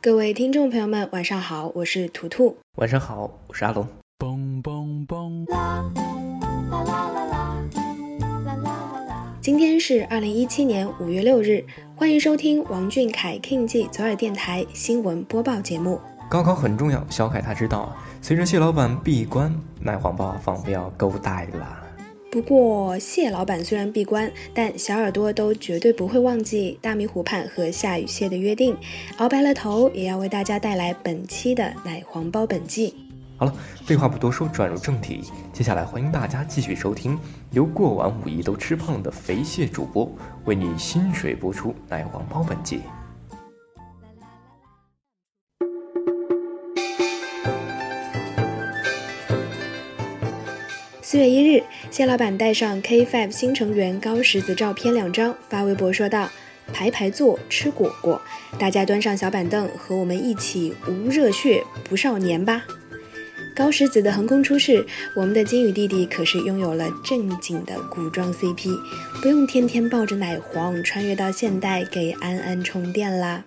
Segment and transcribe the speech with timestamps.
[0.00, 2.56] 各位听众朋友们，晚上好，我是图图。
[2.76, 3.84] 晚上好，我是阿龙。
[4.16, 5.50] 嘣嘣嘣！
[5.50, 5.90] 啦
[6.70, 7.24] 啦啦啦
[8.20, 11.64] 啦啦啦今天是二零一七年五月六日，
[11.96, 16.00] 欢迎收听王俊凯 King 记左耳电台新闻播报节目。
[16.30, 17.92] 高考很重要，小凯他知道。
[18.22, 21.87] 随着蟹老板闭关，奶黄包放标够带了。
[22.30, 28.76] 不过，蟹老板虽然闭关，但小耳朵都绝对不会忘记大明湖畔和夏雨蟹的约定。
[29.16, 32.94] 熬白了头，也要为大家带来本期的奶黄包本季。
[33.38, 33.54] 好了，
[33.86, 35.22] 废话不多说，转入正题。
[35.54, 37.18] 接下来，欢迎大家继续收听
[37.52, 40.10] 由过完五一都吃胖的肥蟹主播
[40.44, 42.80] 为你薪水播出奶黄包本季。
[51.10, 56.28] 四月一日，谢老板带上 K5 新成员高石子照片两张，发微博说道
[56.70, 58.20] ：“排排坐，吃果果，
[58.58, 62.62] 大家端上小板凳，和我们一起无热血不少年吧。”
[63.56, 64.84] 高石子的横空出世，
[65.16, 68.78] 我们的金宇弟弟可是拥有了正经的古装 CP，
[69.22, 73.42] 不用天天抱着奶黄穿越到现代给安安充电啦。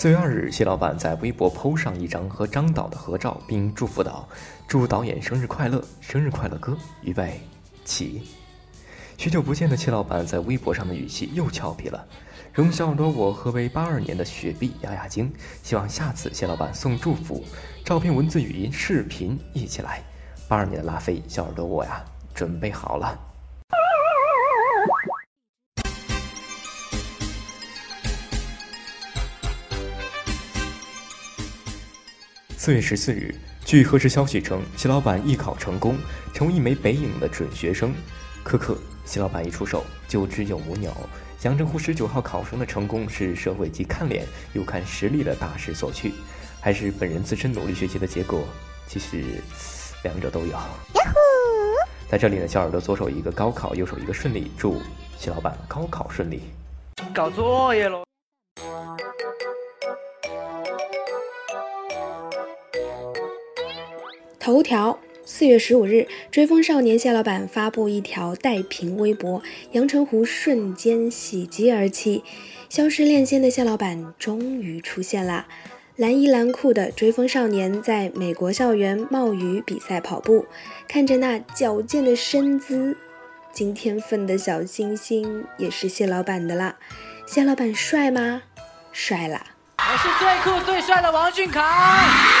[0.00, 4.26] 四月二日，谢老板在微博 PO 上一张和张导的合照，并祝福道
[4.66, 7.38] ：“祝导演生日快乐，生日快乐歌，预备
[7.84, 8.22] 起。”
[9.18, 12.02] 许久不见的谢老板在微博上的语气又俏皮了，
[12.54, 15.30] 容小耳朵我和为八二年的雪碧压压惊，
[15.62, 17.44] 希望下次谢老板送祝福，
[17.84, 20.02] 照片、文字、语音、视频一起来。
[20.48, 23.29] 八二年的拉菲，小耳朵我呀，准备好了。
[32.62, 33.34] 四月十四日，
[33.64, 35.96] 据核实消息称，谢老板艺考成功，
[36.34, 37.90] 成为一枚北影的准学生。
[38.42, 38.76] 可可，
[39.06, 40.94] 谢老板一出手就只有母鸟。
[41.40, 46.12] 阳澄湖十九号考生的成功是社会既看脸又看实力的大势所趋，
[46.60, 48.44] 还是本人自身努力学习的结果？
[48.86, 49.24] 其实，
[50.02, 50.48] 两者都有。
[50.48, 50.60] 呀
[50.94, 52.10] 呼！
[52.10, 54.82] 在这里呢，小耳朵左手一个高考，右手一个顺利，祝
[55.16, 56.42] 谢老板高考顺利。
[57.14, 58.09] 搞作业喽。
[64.50, 69.40] 头条：四月十五日，追风少年谢老板发布一条带屏微博，
[69.70, 72.24] 阳澄湖瞬间喜极而泣。
[72.68, 75.46] 消失恋仙的谢老板终于出现啦！
[75.94, 80.46] 蓝衣蓝裤的追风少年在美国校园冒雨比赛跑步，
[80.88, 82.96] 看着那矫健的身姿，
[83.52, 86.74] 今天份的小星星也是谢老板的啦。
[87.24, 88.42] 谢老板帅吗？
[88.90, 89.46] 帅啦！
[89.78, 92.39] 我是最酷最帅的王俊凯。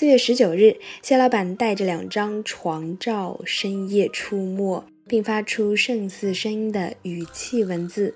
[0.00, 8.14] 四月十九日，谢老板带着两张床照深夜出没，并发出胜似声音的语气文字：“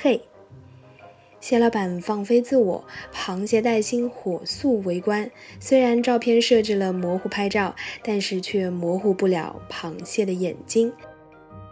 [0.00, 0.20] 嘿。”
[1.42, 5.28] 谢老板放飞自我，螃蟹带薪火速围观。
[5.58, 7.74] 虽然照片设置了模糊拍照，
[8.04, 10.92] 但是却模糊不了螃蟹的眼睛。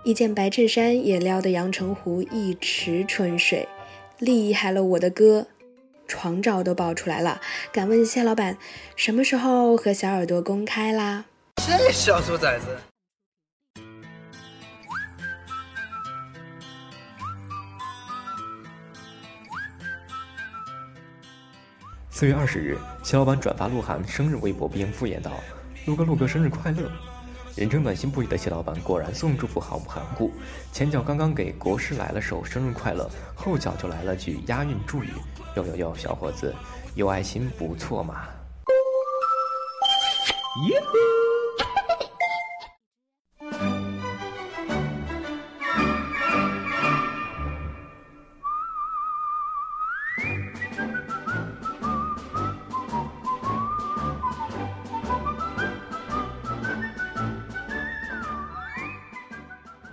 [0.02, 3.68] 一件白衬衫也撩得阳澄湖一池春水，
[4.18, 5.46] 厉害了我的哥！
[6.06, 7.40] 床照都爆出来了，
[7.72, 8.56] 敢问谢老板，
[8.96, 11.24] 什么时候和小耳朵公开啦？
[11.56, 12.66] 这小兔崽子！
[22.10, 25.32] 四月二十日，谢老板转发鹿晗生日微博，并敷衍道
[25.84, 26.88] ：“鹿哥，鹿哥，生日快乐！”
[27.56, 30.32] 人称暖心不已的谢老板果然送祝福毫不含糊，
[30.72, 35.10] 前脚刚刚给国师来了首生日快乐，后脚就来了句押韵祝语。
[35.56, 36.52] 哟哟哟，小伙子，
[36.96, 38.26] 有爱心不错嘛。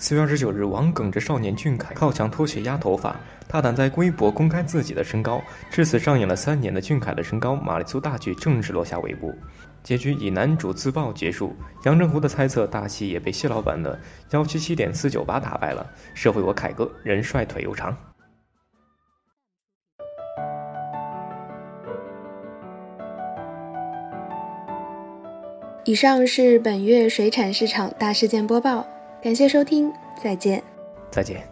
[0.02, 3.16] 四月二十九日，王耿着少年俊凯靠墙脱血压头发，
[3.48, 5.40] 大胆在微博公开自己的身高，
[5.70, 9.32] 至此上演了三年的俊凯的身高玛丽苏大剧正式落下帷幕，
[9.84, 11.56] 结局以男主自爆结束。
[11.84, 13.98] 杨振湖的猜测大戏也被谢老板的
[14.32, 15.88] 幺七七点四九八打败了。
[16.16, 17.96] 社会我凯哥，人帅腿又长。
[25.86, 28.84] 以上是本月水产市场大事件播报。
[29.22, 30.64] 感谢收听，再见。
[31.12, 31.51] 再见。